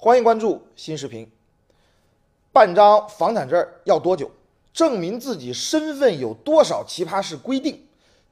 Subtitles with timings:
[0.00, 1.28] 欢迎关注新视频。
[2.52, 4.30] 办张房产证要多久？
[4.72, 7.84] 证明自己身份有多少奇葩事规定？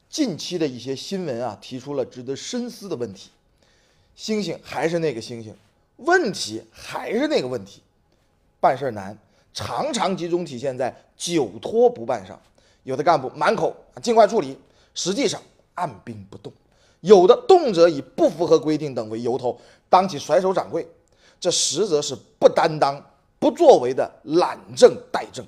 [0.08, 3.30] 近期的一些新闻啊，提出了值得深思的问题。
[4.14, 5.52] 星星还是那个星星，
[5.96, 7.82] 问题还是那个问题。
[8.60, 9.18] 办事难，
[9.52, 12.40] 常常集中体现在久拖不办上。
[12.84, 14.56] 有的干部满口尽快处理，
[14.94, 15.42] 实际上
[15.74, 16.52] 按兵不动；
[17.00, 20.86] 有的动辄以不符合规定等为由头，当起甩手掌柜，
[21.38, 23.02] 这实则是不担当、
[23.38, 25.44] 不作为的懒政怠政。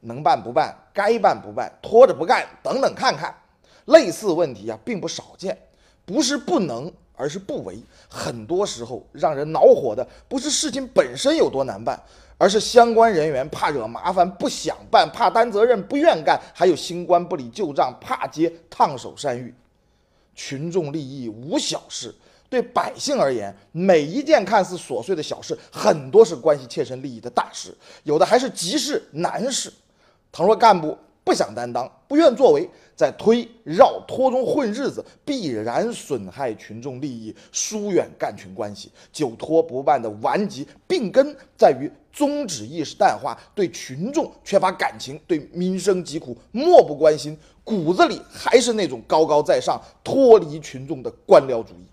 [0.00, 3.34] 能办不办，该办不办，拖着不干，等等看看。
[3.86, 5.58] 类似问题啊，并不少见，
[6.04, 7.78] 不是不能，而是不为。
[8.08, 12.00] 很多时候让人恼火的，不是事情本身有多难办，
[12.36, 19.52] 而是相关人员怕惹麻烦，不想办，怕担责任，不愿干，还有新官不理旧账，怕接烫手山芋。
[20.34, 22.14] 群众利益无小事，
[22.48, 29.72] 对百姓而言，每一件看似琐碎的小事，很多是关系切身利益的大事，有的还是急事难事。
[30.32, 38.90] 倘若干部不想担当，不愿作为，在推绕拖中混日子，必然损害群众利益，疏远干群关系。
[39.12, 51.86] 久拖不办的顽疾病根在于宗旨意识淡化，对群众缺乏感情，对民生疾苦漠不关心，骨子里还是那种高高在上、脱离群众的官僚主义。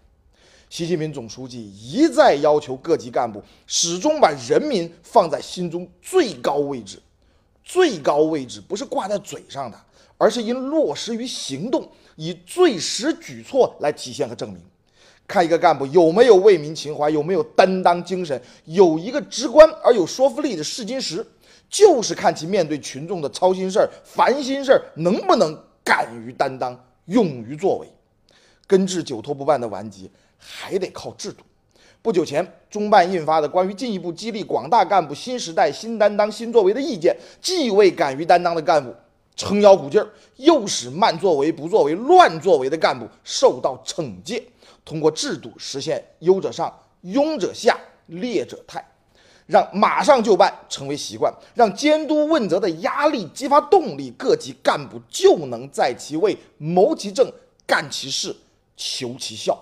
[0.75, 7.01] 习近平总书记一再要求各级干部始终把人民放在心中最高位置。
[7.63, 9.81] 最高位置不是挂在嘴上的，
[10.17, 14.61] 而是应落实于行动，以最实举措来体现和证明。
[15.25, 21.25] 看一个干部有没有为民情怀，有没有担当精神，有一个直观而有说服力的试金石，
[21.69, 27.87] 就是看其面对群众的操心事儿、烦心事儿能不能敢于担当、勇于作为。
[28.67, 31.43] 根治久拖不办的顽疾，还得靠制度。
[32.01, 38.93] 不久前，中办印发的关于进一步激励广大干部新时代新担当新作为的意见，既为敢于担当的干部
[39.35, 44.43] 撑腰鼓劲儿，又使慢作为、不作为、乱作为的干部受到惩戒。
[44.85, 46.71] 通过制度实现优者上、
[47.03, 48.87] 庸者下、劣者汰，
[49.47, 57.27] 让马上就办成为习惯，让监督问责的压力激发动力，各级干部就能在其位、谋其政、
[57.65, 58.35] 干其事、
[58.77, 59.59] 求其效。